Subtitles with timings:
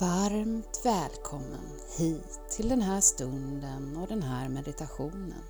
[0.00, 5.42] Varmt välkommen hit till den här stunden och den här meditationen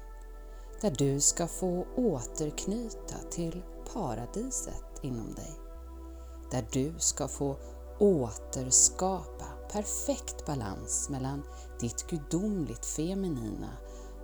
[0.80, 3.62] där du ska få återknyta till
[3.93, 5.61] paradiset inom dig.
[6.50, 7.57] Där du ska få
[7.98, 11.43] återskapa perfekt balans mellan
[11.80, 13.71] ditt gudomligt feminina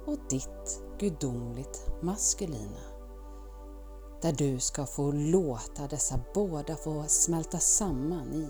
[0.07, 2.81] och ditt gudomligt maskulina.
[4.23, 8.49] Där du ska få låta dessa båda få smälta samman i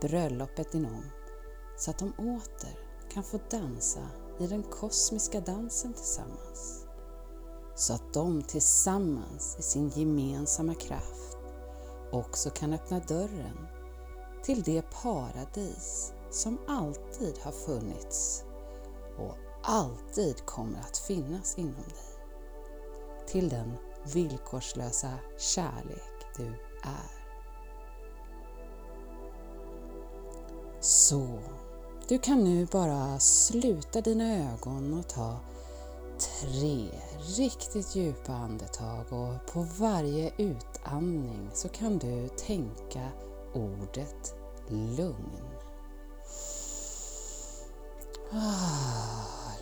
[0.00, 1.02] bröllopet inom
[1.78, 2.78] så att de åter
[3.12, 6.86] kan få dansa i den kosmiska dansen tillsammans.
[7.74, 11.36] Så att de tillsammans i sin gemensamma kraft
[12.12, 13.66] också kan öppna dörren
[14.42, 18.44] till det paradis som alltid har funnits
[19.18, 22.18] och alltid kommer att finnas inom dig.
[23.26, 23.72] Till den
[24.04, 26.46] villkorslösa kärlek du
[26.82, 27.18] är.
[30.80, 31.38] Så,
[32.08, 35.36] du kan nu bara sluta dina ögon och ta
[36.18, 36.88] tre
[37.36, 43.08] riktigt djupa andetag och på varje utandning så kan du tänka
[43.54, 44.34] ordet
[44.68, 45.30] lugn.
[48.32, 49.52] Ah,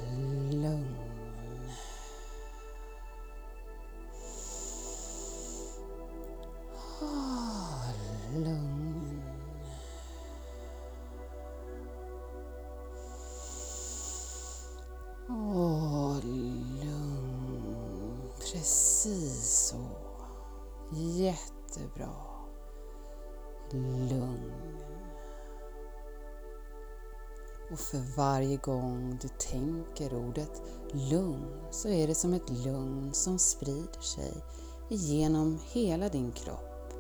[28.47, 34.45] varje gång du tänker ordet lugn så är det som ett lugn som sprider sig
[34.89, 36.93] genom hela din kropp,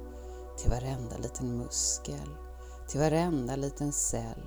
[0.58, 2.28] till varenda liten muskel,
[2.88, 4.42] till varenda liten cell,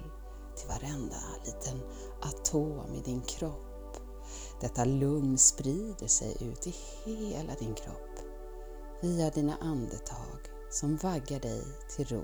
[0.56, 1.82] till varenda liten
[2.22, 3.98] atom i din kropp.
[4.62, 8.20] Detta lugn sprider sig ut i hela din kropp
[9.02, 10.40] via dina andetag
[10.70, 11.64] som vaggar dig
[11.96, 12.24] till ro.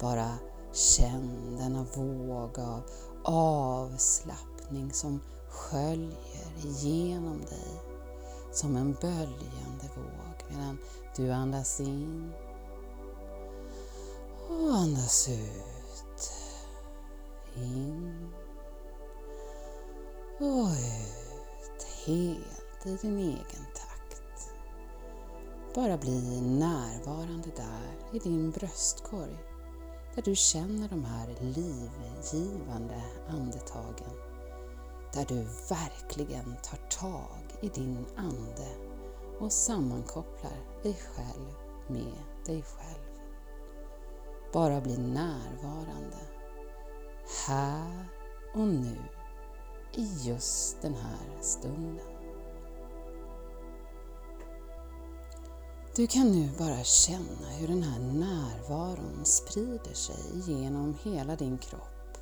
[0.00, 0.38] Bara
[0.72, 2.82] känn denna våg av
[3.28, 7.80] avslappning som sköljer igenom dig
[8.52, 10.78] som en böljande våg medan
[11.16, 12.32] du andas in
[14.48, 16.32] och andas ut.
[17.54, 18.28] In
[20.40, 24.52] och ut helt i din egen takt.
[25.74, 29.47] Bara bli närvarande där i din bröstkorg
[30.18, 34.16] där du känner de här livgivande andetagen.
[35.12, 38.68] Där du verkligen tar tag i din ande
[39.40, 41.54] och sammankopplar dig själv
[41.86, 43.04] med dig själv.
[44.52, 46.20] Bara bli närvarande
[47.46, 48.08] här
[48.54, 48.96] och nu
[49.92, 52.17] i just den här stunden.
[55.98, 62.18] Du kan nu bara känna hur den här närvaron sprider sig genom hela din kropp.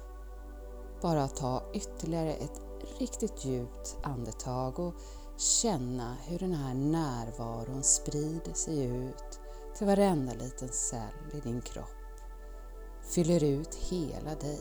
[1.02, 2.60] Bara ta ytterligare ett
[2.98, 4.94] riktigt djupt andetag och
[5.36, 9.40] känna hur den här närvaron sprider sig ut
[9.76, 12.20] till varenda liten cell i din kropp.
[13.02, 14.60] Fyller ut hela dig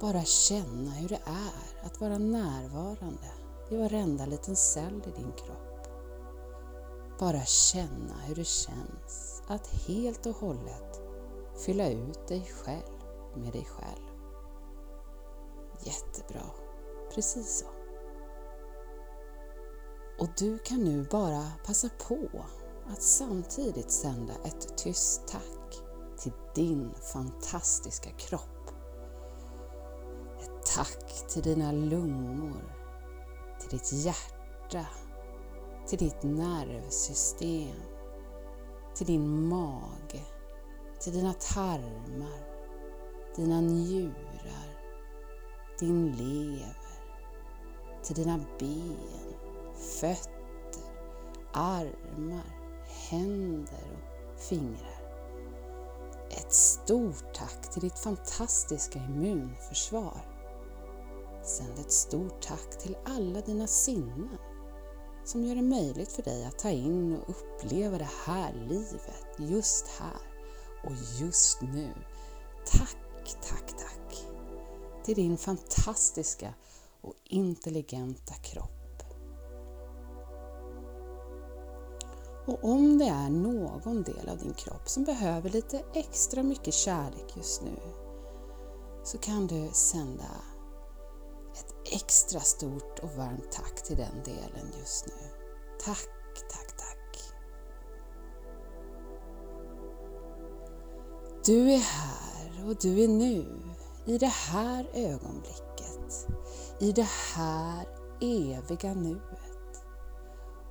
[0.00, 3.30] bara känna hur det är att vara närvarande
[3.70, 5.67] i varenda liten cell i din kropp.
[7.18, 11.00] Bara känna hur det känns att helt och hållet
[11.64, 12.98] fylla ut dig själv
[13.34, 14.08] med dig själv.
[15.84, 16.50] Jättebra,
[17.14, 17.66] precis så.
[20.18, 22.44] Och du kan nu bara passa på
[22.86, 25.82] att samtidigt sända ett tyst tack
[26.18, 28.70] till din fantastiska kropp
[30.40, 32.74] Ett Tack till dina lungor,
[33.60, 34.86] till ditt hjärta,
[35.88, 37.76] till ditt nervsystem,
[38.94, 40.22] till din mage,
[41.00, 42.40] till dina tarmar,
[43.36, 44.78] dina njurar,
[45.78, 46.76] din lever,
[48.02, 49.34] till dina ben,
[49.74, 50.82] fötter,
[51.52, 52.58] armar,
[53.10, 54.00] händer
[54.34, 54.98] och fingrar.
[56.30, 60.38] Ett stort tack till ditt fantastiska immunförsvar
[61.42, 64.38] Sänd ett stort tack till alla dina sinnen
[65.28, 69.86] som gör det möjligt för dig att ta in och uppleva det här livet just
[69.88, 70.20] här
[70.84, 71.94] och just nu.
[72.66, 72.96] Tack,
[73.48, 74.26] tack, tack
[75.04, 76.54] till din fantastiska
[77.00, 79.02] och intelligenta kropp.
[82.46, 87.36] Och om det är någon del av din kropp som behöver lite extra mycket kärlek
[87.36, 87.76] just nu
[89.04, 90.30] så kan du sända
[91.94, 95.28] extra stort och varmt tack till den delen just nu.
[95.84, 96.08] Tack,
[96.50, 96.88] tack, tack.
[101.44, 103.62] Du är här och du är nu,
[104.06, 106.26] i det här ögonblicket,
[106.80, 107.86] i det här
[108.20, 109.84] eviga nuet.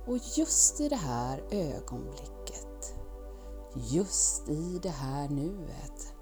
[0.06, 2.94] Och just i det här ögonblicket,
[3.74, 6.14] just i det här nuet,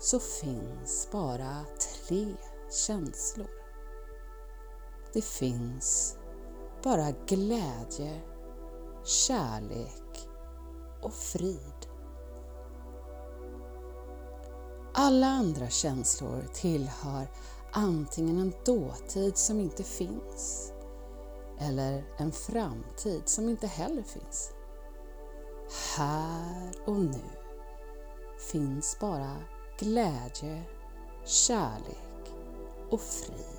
[0.00, 2.36] så finns bara tre
[2.86, 3.61] känslor.
[5.12, 6.16] Det finns
[6.84, 8.20] bara glädje,
[9.04, 10.28] kärlek
[11.02, 11.86] och frid.
[14.94, 17.26] Alla andra känslor tillhör
[17.72, 20.72] antingen en dåtid som inte finns
[21.58, 24.50] eller en framtid som inte heller finns.
[25.96, 27.24] Här och nu
[28.50, 29.36] finns bara
[29.78, 30.62] glädje,
[31.24, 32.32] kärlek
[32.90, 33.51] och frid.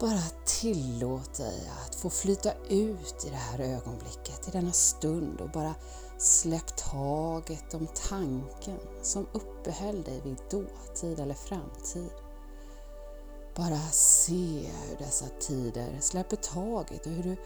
[0.00, 5.50] Bara tillåt dig att få flyta ut i det här ögonblicket, i denna stund och
[5.50, 5.74] bara
[6.18, 12.10] släpp taget om tanken som uppehöll dig vid dåtid eller framtid.
[13.56, 17.36] Bara se hur dessa tider släpper taget och hur du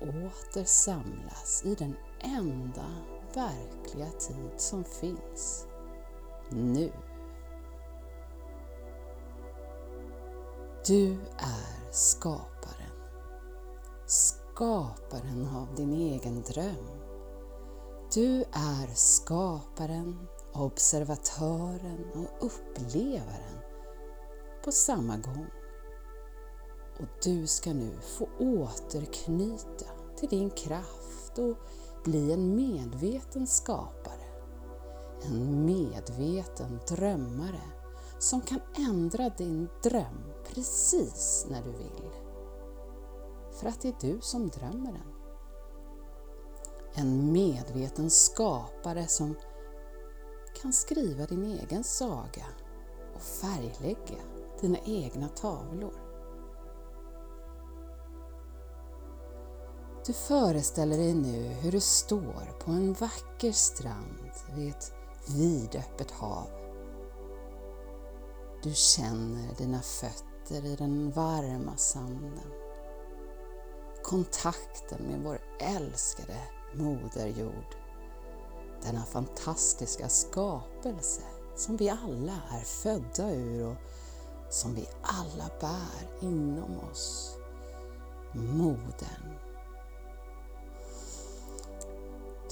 [0.00, 2.86] åter samlas i den enda
[3.34, 5.66] verkliga tid som finns.
[6.50, 6.92] Nu.
[10.86, 12.90] Du är skaparen.
[14.06, 16.86] Skaparen av din egen dröm.
[18.14, 23.58] Du är skaparen, observatören och upplevaren
[24.64, 25.46] på samma gång.
[26.98, 29.86] Och du ska nu få återknyta
[30.16, 31.56] till din kraft och
[32.04, 34.26] bli en medveten skapare.
[35.22, 37.62] En medveten drömmare
[38.18, 42.10] som kan ändra din dröm precis när du vill.
[43.52, 45.14] För att det är du som drömmer den.
[46.94, 49.34] En medveten skapare som
[50.62, 52.46] kan skriva din egen saga
[53.14, 54.22] och färglägga
[54.60, 56.10] dina egna tavlor.
[60.06, 64.92] Du föreställer dig nu hur du står på en vacker strand vid ett
[65.28, 66.46] vidöppet hav.
[68.62, 72.52] Du känner dina fötter i den varma sanden.
[74.02, 76.36] Kontakten med vår älskade
[76.74, 77.76] Moder Jord.
[78.82, 81.22] Denna fantastiska skapelse
[81.56, 83.76] som vi alla är födda ur och
[84.50, 87.36] som vi alla bär inom oss.
[88.32, 89.38] Modern.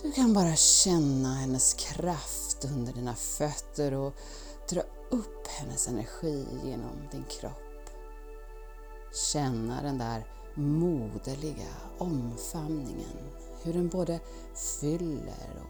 [0.02, 4.12] Du kan bara känna hennes kraft under dina fötter och
[4.70, 4.80] dra
[5.10, 7.67] upp hennes energi genom din kropp.
[9.12, 13.18] Känna den där moderliga omfamningen,
[13.62, 14.20] hur den både
[14.80, 15.62] fyller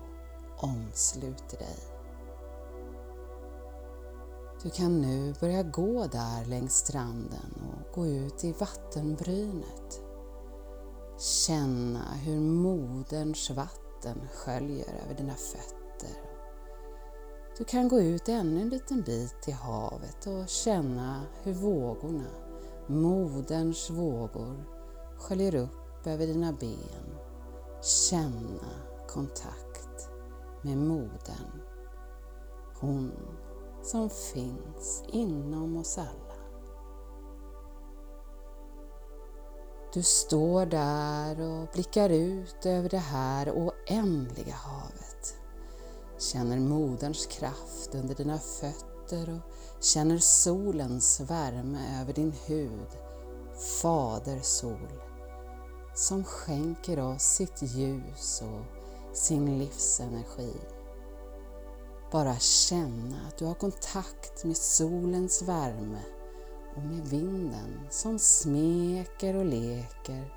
[0.57, 1.79] och omsluter dig.
[4.63, 10.01] Du kan nu börja gå där längs stranden och gå ut i vattenbrynet.
[11.19, 16.17] Känna hur moderns vatten sköljer över dina fötter.
[17.59, 22.31] Du kan gå ut ännu en liten bit i havet och känna hur vågorna,
[22.89, 24.65] moderns vågor,
[25.17, 27.19] sköljer upp över dina ben.
[27.83, 28.71] Känna
[29.09, 30.11] kontakt
[30.63, 31.63] med modern.
[32.81, 33.13] Hon
[33.83, 36.39] som finns inom oss alla.
[39.95, 45.37] Du står där och blickar ut över det här oändliga havet.
[46.19, 52.89] Känner moderns kraft under dina fötter och känner solens värme över din hud.
[53.83, 54.89] Fader Sol,
[55.95, 58.65] som skänker oss sitt ljus och
[59.17, 60.55] sin livsenergi.
[62.13, 66.03] Bara känna att du har kontakt med solens värme
[66.77, 70.35] och med vinden som smeker och leker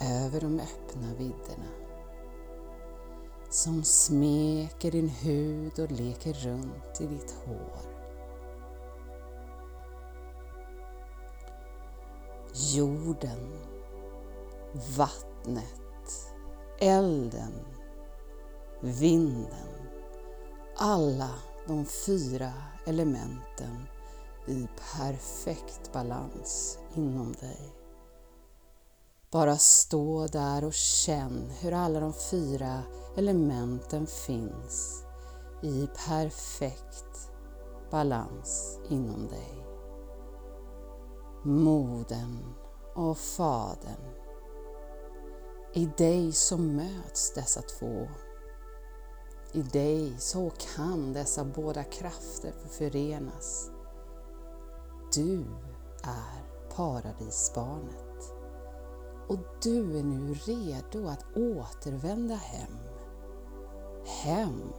[0.00, 1.70] över de öppna vidderna.
[3.50, 7.91] Som smeker din hud och leker runt i ditt hår.
[12.54, 13.58] Jorden,
[14.96, 16.34] vattnet,
[16.78, 17.52] elden,
[18.80, 19.68] vinden
[20.76, 21.30] alla
[21.66, 22.52] de fyra
[22.86, 23.86] elementen
[24.46, 27.74] i perfekt balans inom dig.
[29.30, 32.82] Bara stå där och känn hur alla de fyra
[33.16, 35.04] elementen finns
[35.62, 37.30] i perfekt
[37.90, 39.61] balans inom dig.
[41.44, 42.54] Moden
[42.94, 44.14] och Fadern.
[45.72, 48.08] I dig så möts dessa två.
[49.52, 53.70] I dig så kan dessa båda krafter förenas.
[55.14, 55.44] Du
[56.02, 58.34] är paradisbarnet
[59.28, 62.76] och du är nu redo att återvända hem.
[64.06, 64.72] Hem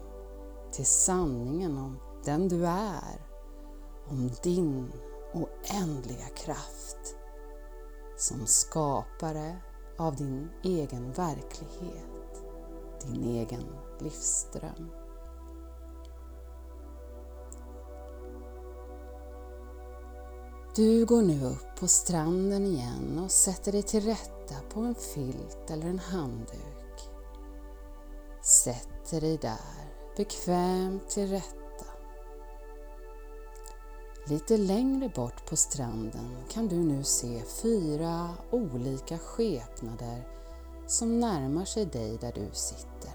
[0.71, 3.27] till sanningen om den du är,
[4.07, 4.91] om din
[5.33, 7.15] oändliga kraft
[8.17, 9.57] som skapare
[9.97, 12.43] av din egen verklighet,
[13.01, 13.63] din egen
[13.99, 14.91] livsdröm.
[20.75, 25.71] Du går nu upp på stranden igen och sätter dig till rätta på en filt
[25.71, 27.09] eller en handduk.
[28.41, 31.62] Sätter dig där bekvämt till rätta
[34.25, 40.27] Lite längre bort på stranden kan du nu se fyra olika skepnader
[40.87, 43.11] som närmar sig dig där du sitter.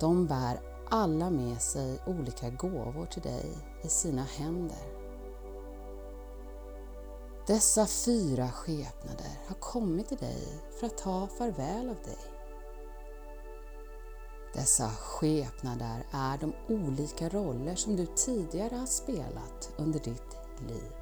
[0.00, 0.60] De bär
[0.90, 3.50] alla med sig olika gåvor till dig
[3.82, 4.94] i sina händer.
[7.46, 12.33] Dessa fyra skepnader har kommit till dig för att ta farväl av dig.
[14.54, 20.92] Dessa skepnader är de olika roller som du tidigare har spelat under ditt liv.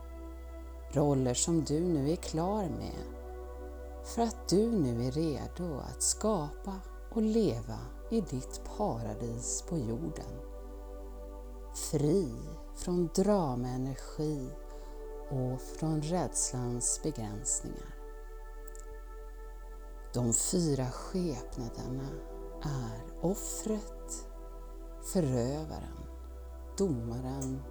[0.93, 3.23] Roller som du nu är klar med
[4.05, 6.81] för att du nu är redo att skapa
[7.11, 7.79] och leva
[8.11, 10.41] i ditt paradis på jorden.
[11.75, 12.29] Fri
[12.77, 14.49] från dramaenergi
[15.31, 17.95] och från rädslans begränsningar.
[20.15, 22.09] De fyra skepnaderna
[22.63, 24.27] är offret,
[25.13, 26.07] förövaren,
[26.79, 27.63] domaren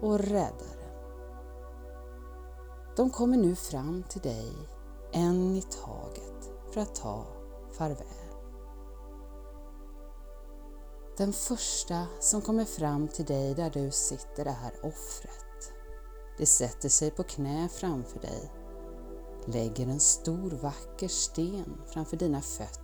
[0.00, 0.84] och räddaren.
[2.96, 4.52] De kommer nu fram till dig
[5.12, 7.26] en i taget för att ta
[7.78, 8.06] farväl.
[11.16, 15.72] Den första som kommer fram till dig där du sitter är offret.
[16.38, 18.52] Det sätter sig på knä framför dig,
[19.46, 22.83] lägger en stor vacker sten framför dina fötter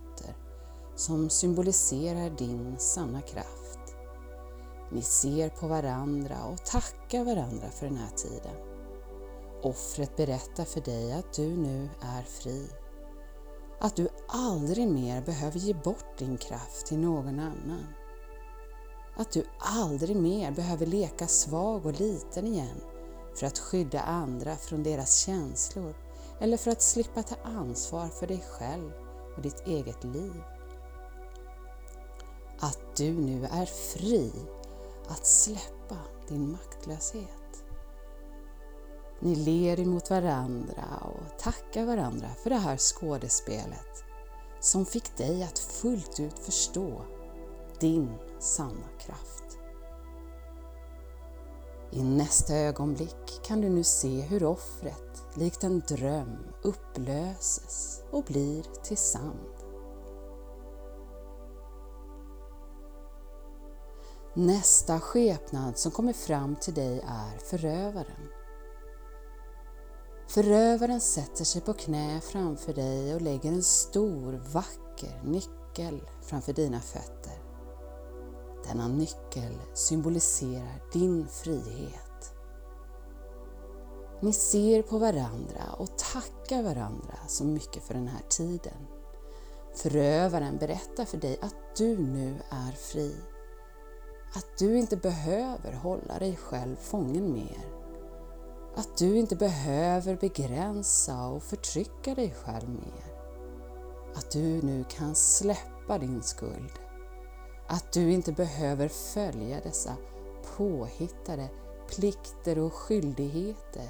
[0.95, 3.79] som symboliserar din sanna kraft.
[4.91, 8.55] Ni ser på varandra och tackar varandra för den här tiden.
[9.63, 12.69] Offret berättar för dig att du nu är fri.
[13.79, 17.87] Att du aldrig mer behöver ge bort din kraft till någon annan.
[19.17, 22.81] Att du aldrig mer behöver leka svag och liten igen
[23.35, 25.95] för att skydda andra från deras känslor
[26.39, 28.91] eller för att slippa ta ansvar för dig själv
[29.35, 30.41] och ditt eget liv
[32.61, 34.31] att du nu är fri
[35.07, 37.63] att släppa din maktlöshet.
[39.19, 44.03] Ni ler emot varandra och tackar varandra för det här skådespelet
[44.59, 47.01] som fick dig att fullt ut förstå
[47.79, 49.57] din sanna kraft.
[51.91, 58.63] I nästa ögonblick kan du nu se hur offret likt en dröm upplöses och blir
[58.83, 59.50] till sand.
[64.33, 68.29] Nästa skepnad som kommer fram till dig är förövaren.
[70.27, 76.79] Förövaren sätter sig på knä framför dig och lägger en stor vacker nyckel framför dina
[76.79, 77.43] fötter.
[78.67, 82.33] Denna nyckel symboliserar din frihet.
[84.21, 88.87] Ni ser på varandra och tackar varandra så mycket för den här tiden.
[89.75, 93.15] Förövaren berättar för dig att du nu är fri
[94.33, 97.65] att du inte behöver hålla dig själv fången mer.
[98.75, 103.15] Att du inte behöver begränsa och förtrycka dig själv mer.
[104.15, 106.71] Att du nu kan släppa din skuld.
[107.67, 109.95] Att du inte behöver följa dessa
[110.57, 111.49] påhittade
[111.95, 113.89] plikter och skyldigheter.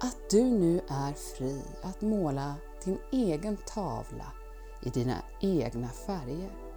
[0.00, 4.32] Att du nu är fri att måla din egen tavla
[4.82, 6.67] i dina egna färger.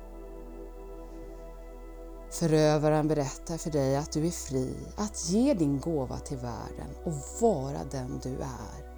[2.31, 7.41] Förövaren berättar för dig att du är fri att ge din gåva till världen och
[7.41, 8.91] vara den du är.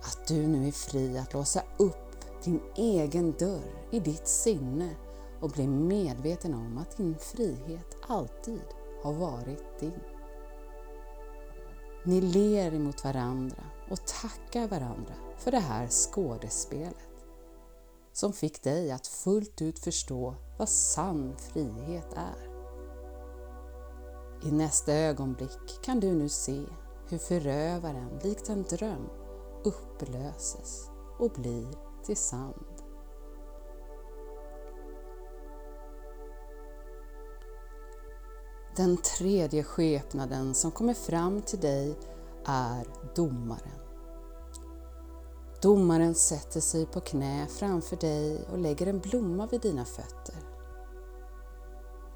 [0.00, 4.96] Att du nu är fri att låsa upp din egen dörr i ditt sinne
[5.40, 8.64] och bli medveten om att din frihet alltid
[9.02, 10.00] har varit din.
[12.04, 16.96] Ni ler emot varandra och tackar varandra för det här skådespelet
[18.12, 22.54] som fick dig att fullt ut förstå vad sann frihet är.
[24.48, 26.64] I nästa ögonblick kan du nu se
[27.08, 29.08] hur förövaren likt en dröm
[29.64, 31.68] upplöses och blir
[32.04, 32.64] till sand.
[38.76, 41.98] Den tredje skepnaden som kommer fram till dig
[42.44, 43.80] är domaren.
[45.62, 50.43] Domaren sätter sig på knä framför dig och lägger en blomma vid dina fötter.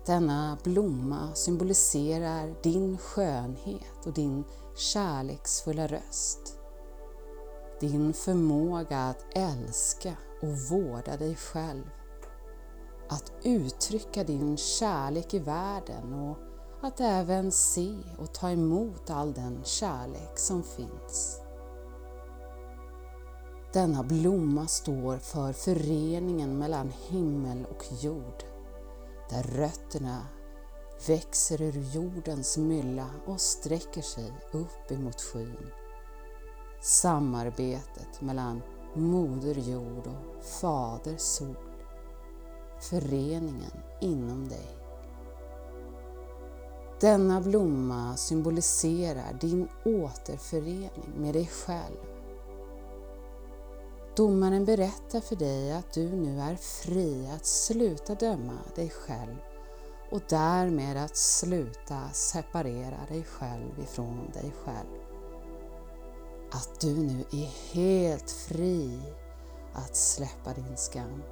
[0.08, 4.44] Denna blomma symboliserar din skönhet och din
[4.76, 6.58] kärleksfulla röst.
[7.80, 11.84] Din förmåga att älska och vårda dig själv.
[13.08, 16.36] Att uttrycka din kärlek i världen och
[16.82, 21.40] att även se och ta emot all den kärlek som finns.
[23.72, 28.44] Denna blomma står för föreningen mellan himmel och jord,
[29.30, 30.26] där rötterna
[31.06, 35.70] växer ur jordens mylla och sträcker sig upp emot skyn.
[36.82, 38.62] Samarbetet mellan
[38.94, 41.56] Moder Jord och Fader Sol.
[42.80, 44.76] Föreningen inom dig.
[47.00, 52.07] Denna blomma symboliserar din återförening med dig själv.
[54.18, 59.37] Domaren berättar för dig att du nu är fri att sluta döma dig själv
[60.10, 65.00] och därmed att sluta separera dig själv ifrån dig själv.
[66.50, 69.00] Att du nu är helt fri
[69.75, 71.22] att släppa din skam.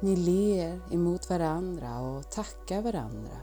[0.00, 3.36] Ni ler emot varandra och tackar varandra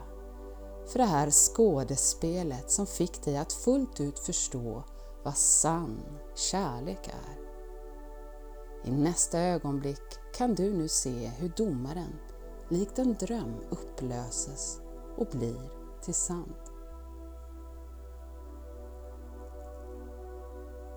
[0.86, 4.82] för det här skådespelet som fick dig att fullt ut förstå
[5.24, 6.02] vad sann
[6.34, 7.39] kärlek är.
[8.84, 12.18] I nästa ögonblick kan du nu se hur domaren,
[12.68, 14.80] likt en dröm, upplöses
[15.16, 15.70] och blir
[16.02, 16.54] till sand.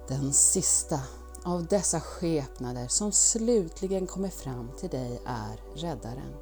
[0.08, 1.00] Den sista
[1.43, 6.34] av dessa skepnader som slutligen kommer fram till dig är Räddaren.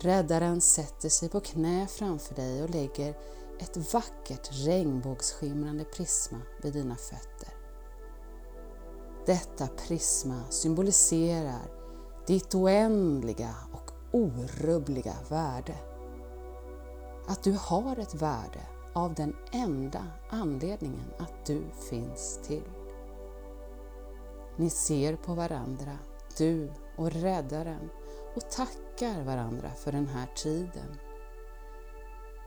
[0.00, 3.18] Räddaren sätter sig på knä framför dig och lägger
[3.58, 7.55] ett vackert regnbågsskimrande prisma vid dina fötter.
[9.26, 11.70] Detta prisma symboliserar
[12.26, 15.74] ditt oändliga och orubbliga värde.
[17.28, 18.60] Att du har ett värde
[18.92, 22.68] av den enda anledningen att du finns till.
[24.56, 25.98] Ni ser på varandra,
[26.38, 27.90] du och Räddaren,
[28.36, 30.96] och tackar varandra för den här tiden.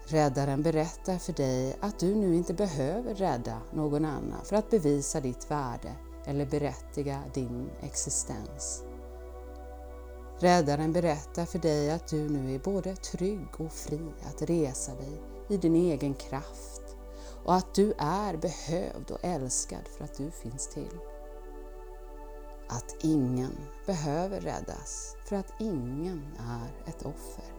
[0.05, 5.21] Räddaren berättar för dig att du nu inte behöver rädda någon annan för att bevisa
[5.21, 8.83] ditt värde eller berättiga din existens.
[10.39, 15.21] Räddaren berättar för dig att du nu är både trygg och fri att resa dig
[15.49, 16.95] i din egen kraft
[17.45, 20.99] och att du är behövd och älskad för att du finns till.
[22.69, 27.53] Att ingen behöver räddas för att ingen är ett offer.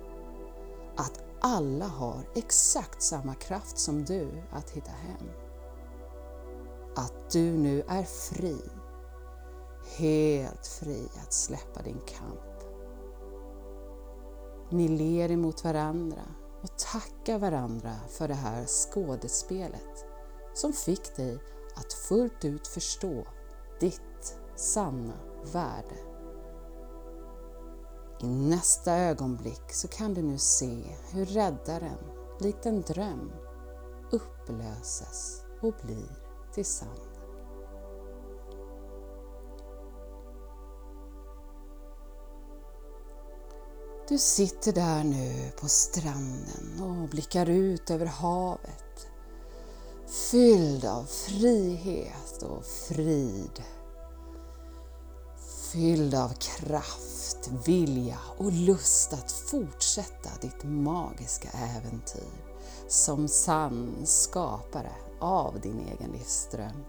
[0.96, 5.28] Att alla har exakt samma kraft som du att hitta hem.
[6.96, 8.58] Att du nu är fri,
[9.96, 12.40] helt fri att släppa din kamp.
[14.70, 16.22] Ni ler emot varandra
[16.62, 20.06] och tackar varandra för det här skådespelet
[20.54, 21.38] som fick dig
[21.76, 23.26] att fullt ut förstå
[23.80, 25.18] ditt sanna
[25.52, 25.96] värde.
[28.22, 31.98] I nästa ögonblick så kan du nu se hur räddaren,
[32.40, 33.32] likt en dröm,
[34.10, 36.19] upplöses och blir
[36.54, 36.90] till sand.
[44.08, 49.10] Du sitter där nu på stranden och blickar ut över havet
[50.10, 53.62] fylld av frihet och frid.
[55.72, 62.44] Fylld av kraft, vilja och lust att fortsätta ditt magiska äventyr
[62.88, 66.84] som sann skapare av din egen livsdröm.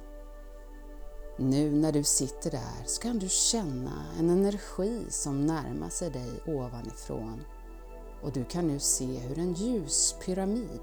[1.37, 6.31] Nu när du sitter där så kan du känna en energi som närmar sig dig
[6.47, 7.41] ovanifrån
[8.21, 10.81] och du kan nu se hur en ljuspyramid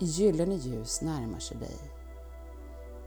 [0.00, 1.78] i gyllene ljus närmar sig dig.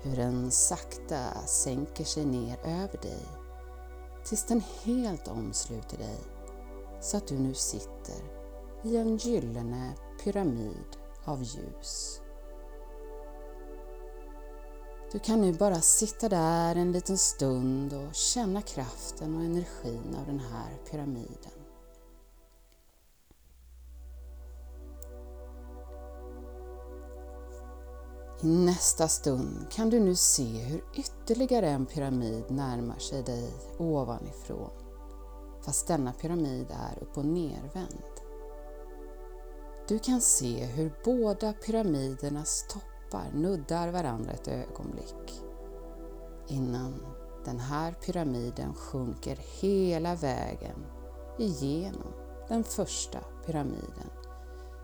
[0.01, 3.25] Hur den sakta sänker sig ner över dig
[4.25, 6.19] tills den helt omsluter dig
[7.01, 8.23] så att du nu sitter
[8.83, 12.21] i en gyllene pyramid av ljus.
[15.11, 20.25] Du kan nu bara sitta där en liten stund och känna kraften och energin av
[20.25, 21.51] den här pyramiden.
[28.41, 34.71] I nästa stund kan du nu se hur ytterligare en pyramid närmar sig dig ovanifrån,
[35.61, 38.03] fast denna pyramid är upp och nervänd.
[39.87, 45.41] Du kan se hur båda pyramidernas topp läppar nuddar varandra ett ögonblick
[46.47, 47.05] innan
[47.45, 50.85] den här pyramiden sjunker hela vägen
[51.39, 52.13] igenom
[52.47, 54.09] den första pyramiden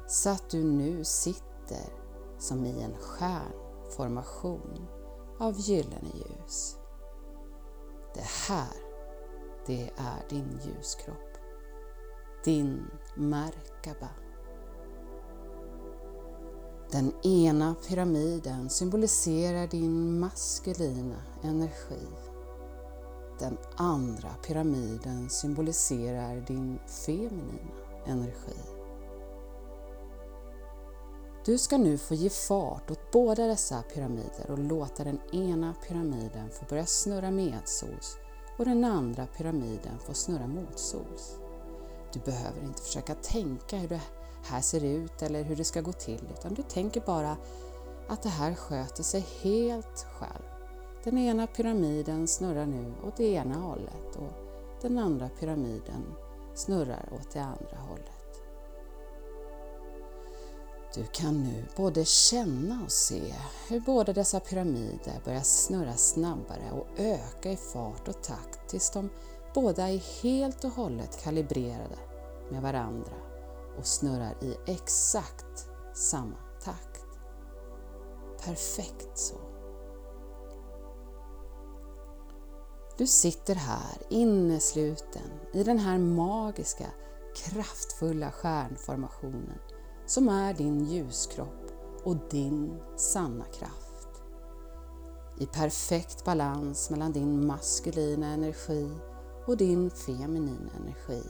[0.08, 1.94] så att du nu sitter
[2.40, 4.88] som i en stjärnformation
[5.40, 6.78] av gyllene ljus.
[8.14, 8.78] Det här,
[9.66, 11.38] det är din ljuskropp.
[12.44, 14.23] Din Merkaba.
[16.94, 22.08] Den ena pyramiden symboliserar din maskulina energi.
[23.40, 27.72] Den andra pyramiden symboliserar din feminina
[28.06, 28.58] energi.
[31.46, 36.50] Du ska nu få ge fart åt båda dessa pyramider och låta den ena pyramiden
[36.50, 38.18] få börja snurra medsols
[38.58, 41.38] och den andra pyramiden få snurra motsols.
[42.14, 44.02] Du behöver inte försöka tänka hur det
[44.44, 47.38] här ser ut eller hur det ska gå till utan du tänker bara
[48.08, 50.44] att det här sköter sig helt själv.
[51.04, 54.32] Den ena pyramiden snurrar nu åt det ena hållet och
[54.82, 56.04] den andra pyramiden
[56.56, 58.24] snurrar åt det andra hållet.
[60.96, 63.34] Du kan nu både känna och se
[63.70, 69.10] hur båda dessa pyramider börjar snurra snabbare och öka i fart och takt tills de
[69.54, 71.98] båda är helt och hållet kalibrerade
[72.52, 73.23] med varandra
[73.78, 77.06] och snurrar i exakt samma takt.
[78.46, 79.36] Perfekt så.
[82.98, 86.88] Du sitter här innesluten i den här magiska,
[87.36, 89.60] kraftfulla stjärnformationen
[90.06, 91.72] som är din ljuskropp
[92.04, 94.24] och din sanna kraft.
[95.40, 98.90] I perfekt balans mellan din maskulina energi
[99.48, 101.24] och din feminina energi.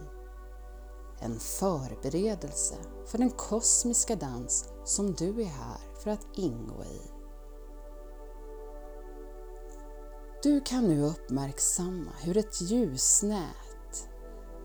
[1.19, 7.01] En förberedelse för den kosmiska dans som du är här för att ingå i.
[10.43, 14.09] Du kan nu uppmärksamma hur ett ljusnät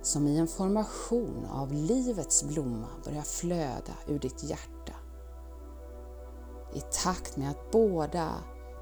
[0.02, 4.94] som i en formation av livets blomma börjar flöda ur ditt hjärta.
[6.74, 8.34] I takt med att båda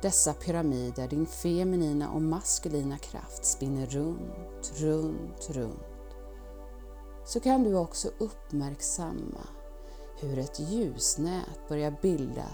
[0.03, 5.96] dessa pyramider, din feminina och maskulina kraft, spinner runt, runt, runt,
[7.27, 9.47] så kan du också uppmärksamma
[10.21, 12.51] hur ett ljusnät börjar bilda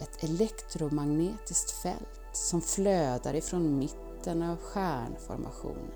[0.00, 5.92] ett elektromagnetiskt fält som flödar ifrån mitten av stjärnformationen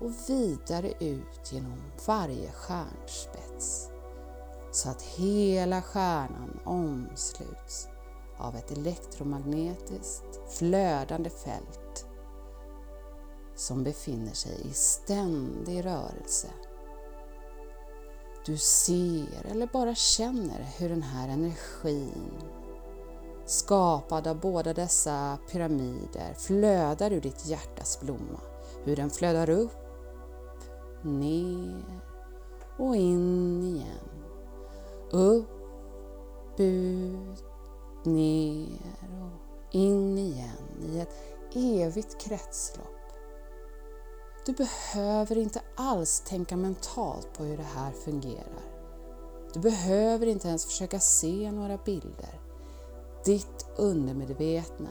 [0.00, 3.90] och vidare ut genom varje stjärnspets
[4.72, 7.88] så att hela stjärnan omsluts
[8.38, 12.06] av ett elektromagnetiskt flödande fält
[13.54, 16.48] som befinner sig i ständig rörelse.
[18.48, 22.32] Du ser eller bara känner hur den här energin
[23.46, 28.40] skapad av båda dessa pyramider flödar ur ditt hjärtas blomma.
[28.84, 29.76] Hur den flödar upp
[31.02, 32.00] ner
[32.78, 34.24] och in igen.
[35.10, 37.44] Upp, ut,
[38.04, 41.14] ner och in igen i ett
[41.54, 42.97] evigt kretslopp.
[44.48, 48.62] Du behöver inte alls tänka mentalt på hur det här fungerar.
[49.54, 52.40] Du behöver inte ens försöka se några bilder.
[53.24, 54.90] Ditt undermedvetna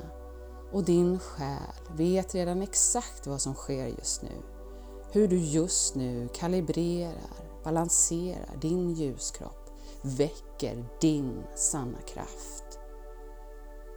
[0.71, 4.43] och din själ vet redan exakt vad som sker just nu
[5.11, 9.69] hur du just nu kalibrerar, balanserar din ljuskropp,
[10.01, 12.79] väcker din sanna kraft.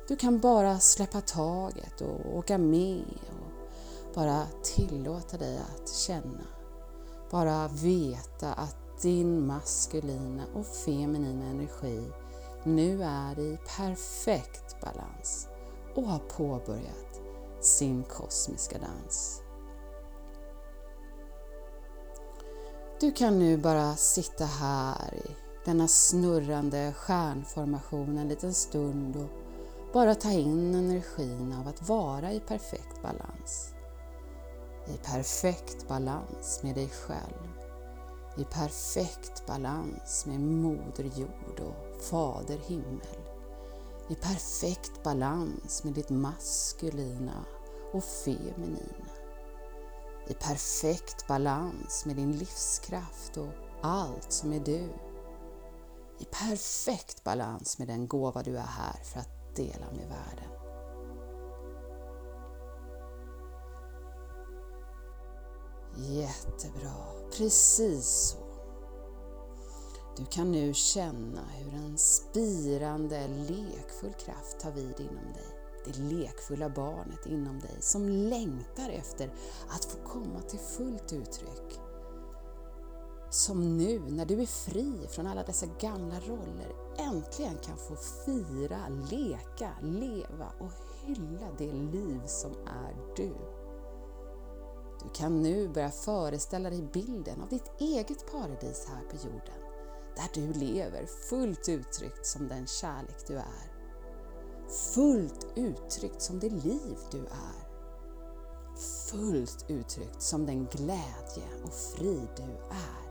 [0.09, 3.40] Du kan bara släppa taget och åka med och
[4.15, 6.45] bara tillåta dig att känna.
[7.31, 12.13] Bara veta att din maskulina och feminina energi
[12.65, 15.49] nu är i perfekt balans
[15.95, 17.21] och har påbörjat
[17.61, 19.43] sin kosmiska dans.
[23.01, 29.29] Du kan nu bara sitta här i denna snurrande stjärnformation en liten stund och
[29.93, 33.75] bara ta in energin av att vara i perfekt balans.
[34.91, 37.49] I perfekt balans med dig själv.
[38.37, 43.21] I perfekt balans med Moder Jord och Fader Himmel.
[44.09, 47.45] I perfekt balans med ditt maskulina
[47.93, 49.21] och feminina
[50.31, 54.89] i perfekt balans med din livskraft och allt som är du.
[56.19, 60.60] I perfekt balans med den gåva du är här för att dela med världen.
[66.09, 66.95] Jättebra,
[67.37, 68.39] precis så.
[70.17, 75.47] Du kan nu känna hur en spirande, lekfull kraft tar vid inom dig.
[75.85, 79.35] Det lekfulla barnet inom dig som längtar efter
[79.69, 81.81] att få komma till fullt uttryck.
[83.31, 88.79] Som nu, när du är fri från alla dessa gamla roller, äntligen kan få fira,
[89.11, 90.73] leka, leva och
[91.05, 93.60] hylla det liv som är du.
[95.11, 99.61] Du kan nu börja föreställa dig bilden av ditt eget paradis här på jorden,
[100.17, 103.73] där du lever fullt uttryckt som den kärlek du är.
[104.95, 107.71] Fullt uttryckt som det liv du är.
[109.11, 113.11] Fullt uttryckt som den glädje och frid du är.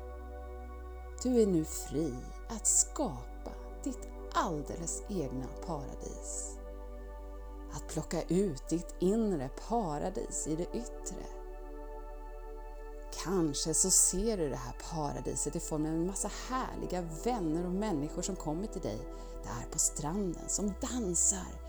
[1.24, 2.14] Du är nu fri
[2.50, 3.52] att skapa
[3.84, 6.58] ditt alldeles egna paradis.
[7.72, 11.39] Att plocka ut ditt inre paradis i det yttre
[13.24, 17.72] Kanske så ser du det här paradiset i form av en massa härliga vänner och
[17.72, 19.00] människor som kommer till dig
[19.44, 21.62] där på stranden, som dansar,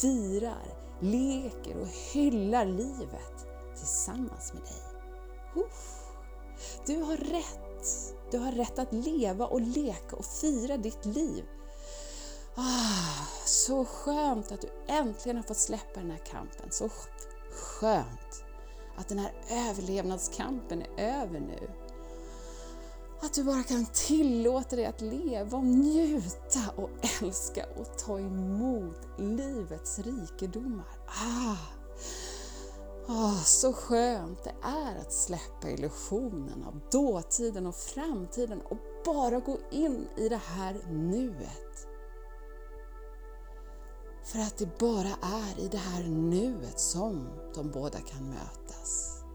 [0.00, 4.82] firar, leker och hyllar livet tillsammans med dig.
[6.86, 8.16] Du har rätt!
[8.30, 11.44] Du har rätt att leva och leka och fira ditt liv.
[12.54, 16.70] Ah, så skönt att du äntligen har fått släppa den här kampen.
[16.70, 16.88] Så
[17.52, 18.45] skönt
[18.96, 21.70] att den här överlevnadskampen är över nu.
[23.20, 26.90] Att du bara kan tillåta dig att leva och njuta och
[27.22, 30.86] älska och ta emot livets rikedomar.
[31.06, 31.56] Ah.
[33.08, 39.58] Oh, så skönt det är att släppa illusionen av dåtiden och framtiden och bara gå
[39.70, 41.86] in i det här nuet.
[44.24, 48.65] För att det bara är i det här nuet som de båda kan mötas.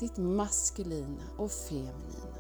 [0.01, 2.37] Ditt maskulina och feminina.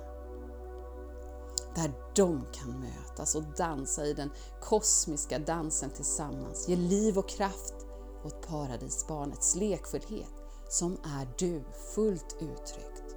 [1.75, 4.29] Där de kan mötas och dansa i den
[4.61, 6.69] kosmiska dansen tillsammans.
[6.69, 7.73] Ge liv och kraft
[8.23, 10.33] åt paradisbarnets lekfullhet
[10.69, 11.63] som är du
[11.95, 13.15] fullt uttryckt.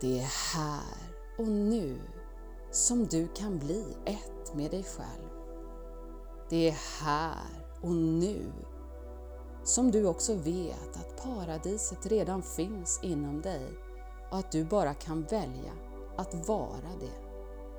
[0.00, 2.00] Det är här och nu
[2.70, 5.40] som du kan bli ett med dig själv
[6.50, 8.52] det är här och nu
[9.64, 13.66] som du också vet att paradiset redan finns inom dig
[14.30, 15.72] och att du bara kan välja
[16.16, 17.30] att vara det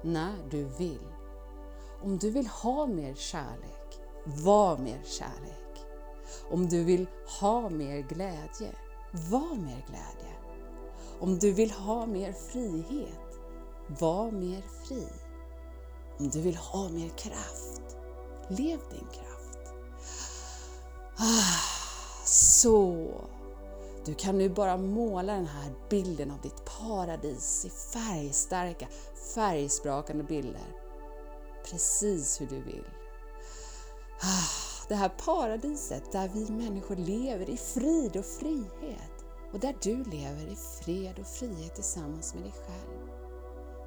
[0.10, 1.08] när du vill.
[2.02, 5.86] Om du vill ha mer kärlek, var mer kärlek.
[6.52, 7.08] Om du vill
[7.40, 8.76] ha mer glädje,
[9.12, 10.36] var mer glädje.
[11.20, 13.40] Om du vill ha mer frihet,
[14.00, 15.08] var mer fri.
[16.20, 17.82] Om du vill ha mer kraft,
[18.50, 19.74] Lev din kraft.
[21.18, 21.71] Ah.
[22.62, 23.08] Så.
[24.06, 28.88] Du kan nu bara måla den här bilden av ditt paradis i färgstarka,
[29.36, 30.76] färgsprakande bilder.
[31.66, 32.86] Precis hur du vill.
[34.22, 40.04] Ah, det här paradiset där vi människor lever i frid och frihet och där du
[40.04, 43.08] lever i fred och frihet tillsammans med dig själv.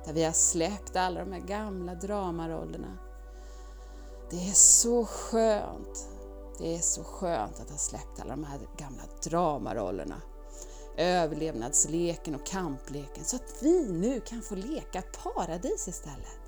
[0.04, 2.98] Där vi har släppt alla de här gamla dramarollerna
[4.30, 6.08] det är så skönt.
[6.58, 10.22] Det är så skönt att ha släppt alla de här gamla dramarollerna.
[10.96, 16.38] Överlevnadsleken och kampleken så att vi nu kan få leka paradis istället.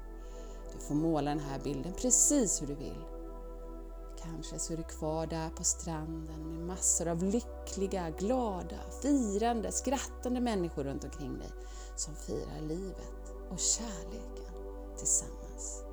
[0.73, 3.05] Du får måla den här bilden precis hur du vill.
[4.23, 10.41] Kanske så är du kvar där på stranden med massor av lyckliga, glada, firande, skrattande
[10.41, 11.51] människor runt omkring dig
[11.97, 14.55] som firar livet och kärleken
[14.97, 15.86] tillsammans.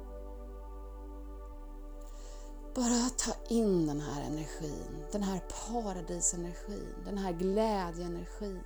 [2.76, 8.64] Bara ta in den här energin, den här paradisenergin, den här glädjeenergin,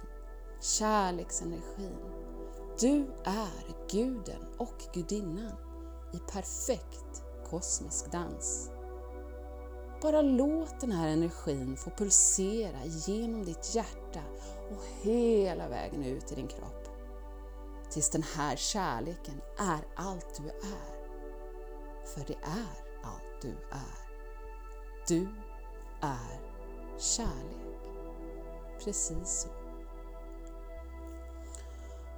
[0.61, 1.97] kärleksenergin.
[2.79, 5.55] Du är guden och gudinnan
[6.13, 8.71] i perfekt kosmisk dans.
[10.01, 14.23] Bara låt den här energin få pulsera genom ditt hjärta
[14.71, 16.87] och hela vägen ut i din kropp.
[17.89, 20.97] Tills den här kärleken är allt du är.
[22.05, 22.86] För det är
[23.41, 23.97] du är.
[25.07, 25.27] Du
[26.01, 26.39] är
[26.97, 27.81] kärlek.
[28.83, 29.49] Precis så.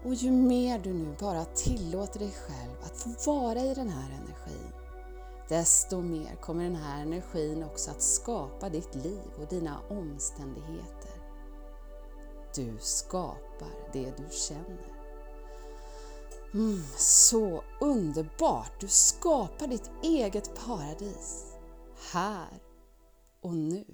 [0.04, 4.10] Och ju mer du nu bara tillåter dig själv att få vara i den här
[4.12, 4.72] energin,
[5.48, 11.12] desto mer kommer den här energin också att skapa ditt liv och dina omständigheter.
[12.56, 14.99] Du skapar det du känner.
[16.54, 18.72] Mm, så underbart!
[18.80, 21.46] Du skapar ditt eget paradis.
[22.12, 22.62] här
[23.42, 23.86] och nu.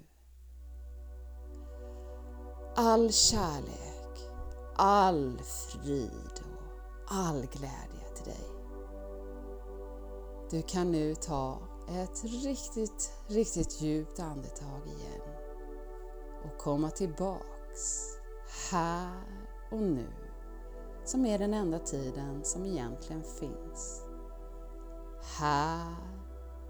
[2.76, 4.30] All kärlek,
[4.76, 8.48] all frid och all glädje till dig.
[10.50, 15.20] Du kan nu ta ett riktigt, riktigt djupt andetag igen
[16.44, 18.04] och komma tillbaks
[18.70, 19.22] här
[19.70, 20.25] och nu
[21.06, 24.02] som är den enda tiden som egentligen finns.
[25.38, 25.96] Här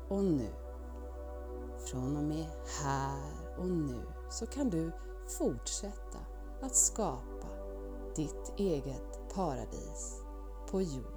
[0.08, 0.48] och nu.
[1.78, 2.46] Från och med
[2.82, 4.92] här och nu så kan du
[5.38, 6.18] fortsätta
[6.62, 7.48] att skapa
[8.16, 10.22] ditt eget paradis
[10.70, 11.15] på jorden.